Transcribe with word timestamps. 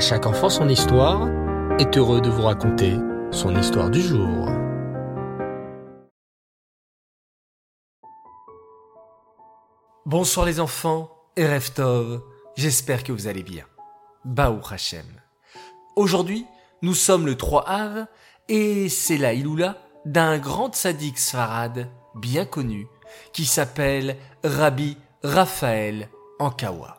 Chaque 0.00 0.24
enfant 0.24 0.48
son 0.48 0.66
histoire 0.70 1.28
est 1.78 1.98
heureux 1.98 2.22
de 2.22 2.30
vous 2.30 2.40
raconter 2.40 2.96
son 3.30 3.54
histoire 3.54 3.90
du 3.90 4.00
jour. 4.00 4.48
Bonsoir 10.06 10.46
les 10.46 10.58
enfants 10.58 11.10
et 11.36 11.46
Reftov, 11.46 12.22
j'espère 12.56 13.04
que 13.04 13.12
vous 13.12 13.26
allez 13.26 13.42
bien. 13.42 13.66
Baou 14.24 14.60
Hachem. 14.70 15.04
Aujourd'hui, 15.96 16.46
nous 16.80 16.94
sommes 16.94 17.26
le 17.26 17.36
3 17.36 17.68
Av 17.68 18.06
et 18.48 18.88
c'est 18.88 19.18
la 19.18 19.34
Iloula 19.34 19.76
d'un 20.06 20.38
grand 20.38 20.74
sadique 20.74 21.18
svarad 21.18 21.90
bien 22.14 22.46
connu 22.46 22.86
qui 23.34 23.44
s'appelle 23.44 24.16
Rabbi 24.44 24.96
Raphaël 25.22 26.08
Ankawa. 26.38 26.96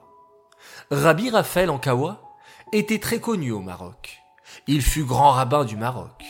Rabbi 0.92 1.32
Raphaël 1.32 1.72
Ankawa 1.72 2.31
était 2.72 3.00
très 3.00 3.20
connu 3.20 3.52
au 3.52 3.60
Maroc. 3.60 4.22
Il 4.68 4.82
fut 4.82 5.04
grand 5.04 5.32
rabbin 5.32 5.66
du 5.66 5.76
Maroc. 5.76 6.24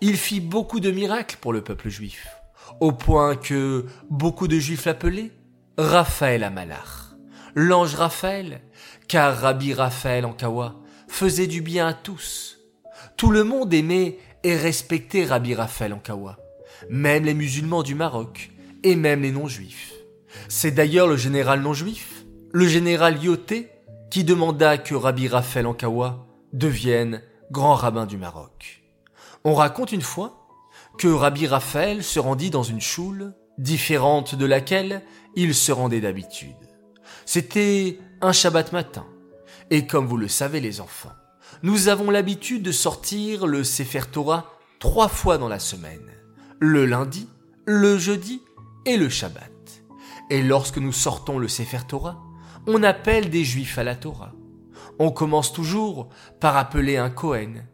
Il 0.00 0.16
fit 0.16 0.40
beaucoup 0.40 0.80
de 0.80 0.90
miracles 0.90 1.36
pour 1.40 1.52
le 1.52 1.62
peuple 1.62 1.88
juif, 1.88 2.26
au 2.80 2.92
point 2.92 3.36
que 3.36 3.86
beaucoup 4.10 4.48
de 4.48 4.58
juifs 4.58 4.84
l'appelaient 4.84 5.32
Raphaël 5.76 6.44
Amalach, 6.44 7.14
l'ange 7.54 7.94
Raphaël, 7.94 8.62
car 9.08 9.36
Rabbi 9.36 9.74
Raphaël 9.74 10.24
Ankawa 10.24 10.76
faisait 11.08 11.46
du 11.46 11.60
bien 11.60 11.88
à 11.88 11.94
tous. 11.94 12.58
Tout 13.16 13.30
le 13.30 13.44
monde 13.44 13.72
aimait 13.74 14.18
et 14.44 14.56
respectait 14.56 15.24
Rabbi 15.24 15.54
Raphaël 15.54 15.92
Ankawa, 15.92 16.38
même 16.88 17.24
les 17.24 17.34
musulmans 17.34 17.82
du 17.82 17.94
Maroc 17.94 18.50
et 18.84 18.96
même 18.96 19.22
les 19.22 19.32
non-juifs. 19.32 19.92
C'est 20.48 20.70
d'ailleurs 20.70 21.08
le 21.08 21.16
général 21.16 21.60
non-juif, 21.60 22.24
le 22.52 22.66
général 22.66 23.22
Yoté, 23.22 23.70
qui 24.10 24.24
demanda 24.24 24.78
que 24.78 24.94
Rabbi 24.94 25.28
Raphaël 25.28 25.66
Ankawa 25.66 26.26
devienne 26.52 27.22
grand 27.50 27.74
rabbin 27.74 28.06
du 28.06 28.16
Maroc. 28.16 28.82
On 29.44 29.54
raconte 29.54 29.92
une 29.92 30.02
fois 30.02 30.46
que 30.98 31.08
Rabbi 31.08 31.46
Raphaël 31.46 32.02
se 32.02 32.18
rendit 32.18 32.50
dans 32.50 32.62
une 32.62 32.80
choule 32.80 33.34
différente 33.58 34.34
de 34.34 34.46
laquelle 34.46 35.02
il 35.36 35.54
se 35.54 35.72
rendait 35.72 36.00
d'habitude. 36.00 36.56
C'était 37.26 37.98
un 38.20 38.32
Shabbat 38.32 38.72
matin. 38.72 39.06
Et 39.70 39.86
comme 39.86 40.06
vous 40.06 40.16
le 40.16 40.28
savez 40.28 40.60
les 40.60 40.80
enfants, 40.80 41.12
nous 41.62 41.88
avons 41.88 42.10
l'habitude 42.10 42.62
de 42.62 42.72
sortir 42.72 43.46
le 43.46 43.64
Sefer 43.64 44.02
Torah 44.10 44.52
trois 44.78 45.08
fois 45.08 45.38
dans 45.38 45.48
la 45.48 45.58
semaine. 45.58 46.10
Le 46.58 46.86
lundi, 46.86 47.28
le 47.66 47.98
jeudi 47.98 48.42
et 48.86 48.96
le 48.96 49.08
Shabbat. 49.08 49.52
Et 50.30 50.42
lorsque 50.42 50.78
nous 50.78 50.92
sortons 50.92 51.38
le 51.38 51.48
Sefer 51.48 51.80
Torah, 51.86 52.18
on 52.68 52.82
appelle 52.82 53.30
des 53.30 53.44
juifs 53.44 53.78
à 53.78 53.82
la 53.82 53.96
Torah. 53.96 54.34
On 54.98 55.10
commence 55.10 55.54
toujours 55.54 56.10
par 56.38 56.58
appeler 56.58 56.98
un 56.98 57.08
Kohen, 57.08 57.64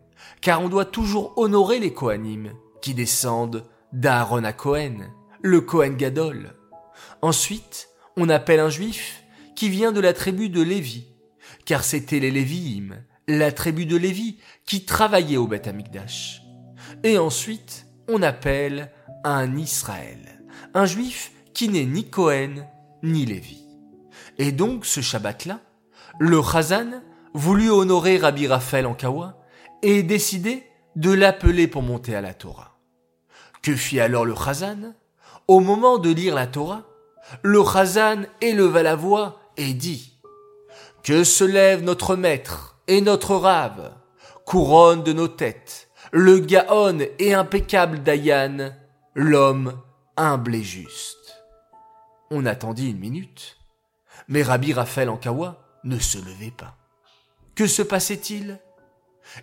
car 0.41 0.62
on 0.62 0.69
doit 0.69 0.84
toujours 0.84 1.36
honorer 1.36 1.81
les 1.81 1.92
Kohanim, 1.92 2.53
qui 2.81 2.95
descendent 2.95 3.64
d'Aaron 3.92 4.45
à 4.45 4.53
Kohen, 4.53 5.11
le 5.42 5.61
Kohen 5.61 5.97
Gadol. 5.97 6.55
Ensuite, 7.23 7.89
on 8.17 8.28
appelle 8.28 8.61
un 8.61 8.70
juif 8.70 9.25
qui 9.56 9.69
vient 9.69 9.91
de 9.91 10.01
la 10.01 10.12
tribu 10.12 10.48
de 10.48 10.62
Lévi, 10.62 11.08
car 11.64 11.83
c'était 11.83 12.20
les 12.20 12.31
Léviim, 12.31 12.95
la 13.27 13.51
tribu 13.51 13.86
de 13.86 13.97
Lévi, 13.97 14.39
qui 14.64 14.84
travaillait 14.84 15.39
au 15.39 15.48
Beth 15.48 15.67
Amikdash. 15.67 16.42
Et 17.03 17.19
ensuite, 17.19 17.89
on 18.08 18.23
appelle 18.23 18.92
un 19.25 19.56
Israël, 19.56 20.41
un 20.73 20.86
juif 20.86 21.33
qui 21.53 21.69
n'est 21.69 21.84
ni 21.84 22.08
Cohen 22.08 22.69
ni 23.03 23.27
Lévi. 23.27 23.64
Et 24.39 24.53
donc, 24.53 24.87
ce 24.87 25.01
Shabbat-là, 25.01 25.61
le 26.19 26.41
Chazan 26.43 27.03
voulut 27.34 27.70
honorer 27.70 28.19
Rabbi 28.19 28.47
Raphaël 28.47 28.87
en 28.87 28.95
Kawa 28.95 29.37
et 29.83 30.03
décidé 30.03 30.65
de 30.97 31.12
l'appeler 31.12 31.67
pour 31.67 31.83
monter 31.83 32.15
à 32.15 32.20
la 32.20 32.35
Torah. 32.35 32.79
Que 33.62 33.75
fit 33.75 34.01
alors 34.01 34.25
le 34.25 34.35
Chazan 34.35 34.95
Au 35.48 35.61
moment 35.61 35.98
de 35.98 36.11
lire 36.11 36.35
la 36.35 36.47
Torah, 36.47 36.83
le 37.42 37.63
Chazan 37.64 38.23
éleva 38.41 38.83
la 38.83 38.95
voix 38.95 39.41
et 39.57 39.75
dit 39.75 40.20
Que 41.02 41.25
se 41.25 41.45
lève 41.45 41.83
notre 41.83 42.17
maître 42.17 42.79
et 42.86 43.01
notre 43.01 43.35
rave, 43.35 43.92
couronne 44.45 45.02
de 45.02 45.13
nos 45.13 45.29
têtes, 45.29 45.89
le 46.13 46.39
Gaon 46.39 46.98
et 47.19 47.35
impeccable 47.35 48.02
Dayan, 48.02 48.73
l'homme 49.14 49.81
humble 50.17 50.55
et 50.55 50.63
juste. 50.63 51.42
On 52.31 52.46
attendit 52.46 52.91
une 52.91 52.98
minute, 52.98 53.57
mais 54.29 54.42
Rabbi 54.42 54.73
Raphaël 54.73 55.08
Ankawa 55.08 55.63
ne 55.85 55.98
se 55.98 56.19
levait 56.19 56.51
pas. 56.51 56.77
Que 57.55 57.67
se 57.67 57.83
passait-il? 57.83 58.58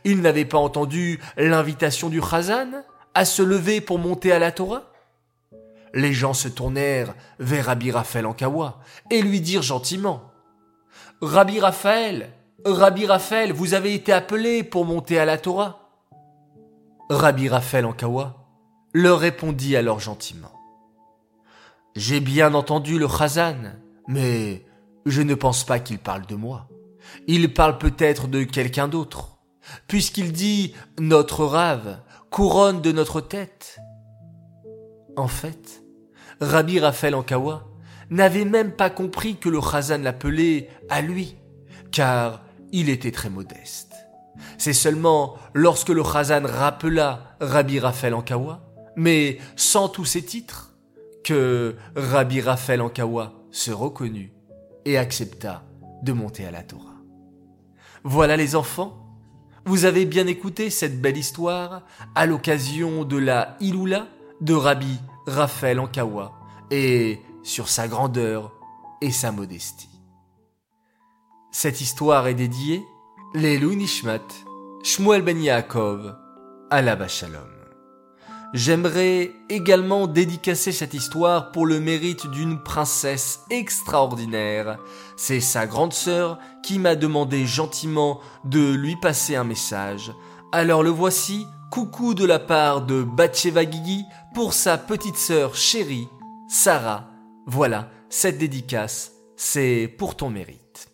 Il 0.04 0.22
n'avait 0.22 0.46
pas 0.46 0.58
entendu 0.58 1.20
l'invitation 1.38 2.10
du 2.10 2.22
Chazan 2.22 2.84
à 3.14 3.26
se 3.26 3.42
lever 3.42 3.82
pour 3.82 4.00
monter 4.00 4.32
à 4.32 4.40
la 4.40 4.52
Torah? 4.52 4.84
Les 5.94 6.14
gens 6.14 6.34
se 6.34 6.48
tournèrent 6.48 7.14
vers 7.40 7.66
Rabbi 7.66 7.92
Raphaël 7.92 8.26
Ankawa 8.26 8.80
et 9.10 9.22
lui 9.22 9.42
dirent 9.42 9.62
gentiment 9.62 10.32
Rabbi 11.22 11.60
Raphaël, 11.60 12.32
Rabbi 12.66 13.06
Raphaël, 13.06 13.52
vous 13.52 13.74
avez 13.74 13.94
été 13.94 14.14
appelé 14.14 14.64
pour 14.64 14.86
monter 14.86 15.20
à 15.20 15.26
la 15.26 15.38
Torah! 15.38 15.90
Rabbi 17.10 17.50
Raphaël 17.50 17.86
Ankawa 17.86 18.38
leur 18.94 19.20
répondit 19.20 19.76
alors 19.76 20.00
gentiment 20.00 20.52
J'ai 21.96 22.20
bien 22.20 22.54
entendu 22.54 22.98
le 23.00 23.08
Chazan, 23.08 23.74
mais 24.08 24.66
je 25.06 25.22
ne 25.22 25.36
pense 25.36 25.64
pas 25.64 25.80
qu'il 25.80 26.00
parle 26.00 26.26
de 26.26 26.36
moi. 26.36 26.68
Il 27.28 27.54
parle 27.54 27.78
peut-être 27.78 28.28
de 28.28 28.44
quelqu'un 28.44 28.88
d'autre, 28.88 29.40
puisqu'il 29.88 30.32
dit 30.32 30.74
notre 31.00 31.46
rave, 31.46 32.00
couronne 32.30 32.82
de 32.82 32.92
notre 32.92 33.22
tête. 33.22 33.80
En 35.18 35.28
fait, 35.28 35.84
Rabbi 36.40 36.80
Raphaël 36.80 37.16
Ankawa 37.16 37.68
n'avait 38.10 38.46
même 38.46 38.72
pas 38.72 38.90
compris 38.90 39.38
que 39.38 39.50
le 39.50 39.60
Chazan 39.62 40.00
l'appelait 40.00 40.70
à 40.90 41.02
lui, 41.02 41.36
car 41.92 42.44
il 42.72 42.90
était 42.90 43.12
très 43.12 43.30
modeste. 43.30 43.94
C'est 44.58 44.74
seulement 44.74 45.36
lorsque 45.54 45.90
le 45.90 46.04
Chazan 46.04 46.44
rappela 46.46 47.36
Rabbi 47.42 47.80
Raphaël 47.80 48.14
Ankawa, 48.14 48.62
mais 48.96 49.40
sans 49.56 49.90
tous 49.90 50.06
ses 50.06 50.24
titres, 50.24 50.74
que 51.24 51.76
Rabbi 51.96 52.42
Raphaël 52.42 52.82
Ankawa 52.82 53.34
se 53.52 53.72
reconnut 53.72 54.34
et 54.86 54.98
accepta 54.98 55.64
de 56.04 56.14
monter 56.14 56.46
à 56.46 56.52
la 56.52 56.64
Torah. 56.64 56.96
Voilà 58.04 58.38
les 58.38 58.56
enfants, 58.56 59.02
vous 59.66 59.86
avez 59.86 60.06
bien 60.06 60.26
écouté 60.26 60.70
cette 60.70 61.00
belle 61.00 61.18
histoire 61.18 61.84
à 62.16 62.26
l'occasion 62.26 63.04
de 63.04 63.18
la 63.18 63.58
Iloula 63.60 64.08
de 64.42 64.54
Rabbi 64.54 65.00
Raphaël 65.28 65.80
Ankawa 65.80 66.34
et 66.72 67.20
sur 67.44 67.68
sa 67.68 67.88
grandeur 67.88 68.52
et 69.02 69.12
sa 69.12 69.32
modestie. 69.32 69.90
Cette 71.52 71.82
histoire 71.82 72.28
est 72.28 72.34
dédiée 72.34 72.84
les 73.34 73.60
Nishmat, 73.60 74.28
Shmuel 74.84 75.22
Ben 75.22 75.40
Yaakov, 75.40 76.16
la 76.72 77.08
Shalom. 77.08 77.61
J'aimerais 78.54 79.32
également 79.48 80.08
dédicacer 80.08 80.74
cette 80.74 80.94
histoire 80.94 81.54
pour 81.54 81.66
le 81.66 81.80
mérite 81.80 82.28
d'une 82.28 82.62
princesse 82.62 83.40
extraordinaire. 83.50 84.78
C'est 85.16 85.40
sa 85.40 85.66
grande 85.66 85.94
sœur 85.94 86.38
qui 86.62 86.78
m'a 86.78 86.96
demandé 86.96 87.46
gentiment 87.46 88.20
de 88.44 88.74
lui 88.74 88.98
passer 88.98 89.38
un 89.38 89.46
message. 89.46 90.12
Alors 90.52 90.84
le 90.84 90.90
voici, 90.90 91.48
coucou 91.72 92.14
de 92.14 92.26
la 92.26 92.40
part 92.40 92.82
de 92.82 93.04
Batcheva 93.04 93.64
Gigi 93.64 94.04
pour 94.34 94.52
sa 94.52 94.78
petite 94.78 95.16
sœur 95.16 95.56
chérie, 95.56 96.10
Sarah. 96.50 97.08
Voilà, 97.48 97.90
cette 98.10 98.38
dédicace, 98.38 99.14
c'est 99.38 99.88
pour 99.98 100.18
ton 100.18 100.30
mérite. 100.30 100.90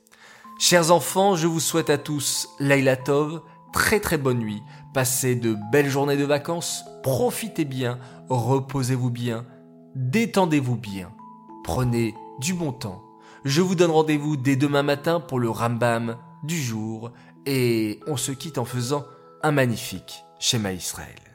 Chers 0.59 0.91
enfants, 0.91 1.35
je 1.35 1.47
vous 1.47 1.59
souhaite 1.59 1.89
à 1.89 1.98
tous 1.98 2.50
Laila 2.60 2.98
Tov, 2.98 3.42
très 3.77 4.00
très 4.00 4.18
bonne 4.18 4.39
nuit. 4.39 4.63
Passez 4.91 5.35
de 5.35 5.56
belles 5.71 5.89
journées 5.89 6.18
de 6.18 6.25
vacances, 6.25 6.83
profitez 7.03 7.63
bien, 7.63 8.00
reposez-vous 8.27 9.12
bien, 9.12 9.45
détendez-vous 9.94 10.75
bien, 10.75 11.12
prenez 11.63 12.15
du 12.39 12.56
bon 12.56 12.71
temps. 12.71 13.03
Je 13.45 13.62
vous 13.62 13.75
donne 13.75 13.91
rendez-vous 13.91 14.35
dès 14.35 14.56
demain 14.56 14.81
matin 14.81 15.19
pour 15.19 15.39
le 15.39 15.51
Rambam 15.51 16.18
du 16.44 16.59
jour 16.59 17.12
et 17.45 18.00
on 18.07 18.18
se 18.18 18.31
quitte 18.31 18.57
en 18.57 18.65
faisant 18.65 19.06
un 19.44 19.51
magnifique 19.51 20.25
schéma 20.39 20.74
Israël. 20.74 21.26